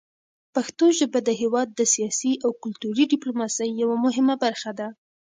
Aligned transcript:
پښتو 0.55 0.85
ژبه 0.99 1.19
د 1.23 1.29
هېواد 1.41 1.67
د 1.73 1.81
سیاسي 1.93 2.33
او 2.45 2.51
کلتوري 2.63 3.05
ډیپلوماسۍ 3.13 3.69
یوه 3.81 3.95
مهمه 4.05 4.35
برخه 4.43 4.71
ده. 4.79 4.87